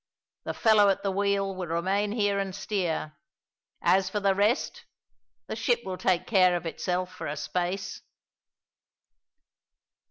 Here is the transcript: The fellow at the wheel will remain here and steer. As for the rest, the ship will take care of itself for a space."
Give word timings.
The 0.45 0.55
fellow 0.55 0.89
at 0.89 1.03
the 1.03 1.11
wheel 1.11 1.55
will 1.55 1.67
remain 1.67 2.11
here 2.13 2.39
and 2.39 2.55
steer. 2.55 3.13
As 3.83 4.09
for 4.09 4.19
the 4.19 4.33
rest, 4.33 4.85
the 5.45 5.55
ship 5.55 5.81
will 5.85 5.95
take 5.99 6.25
care 6.25 6.55
of 6.55 6.65
itself 6.65 7.13
for 7.13 7.27
a 7.27 7.37
space." 7.37 8.01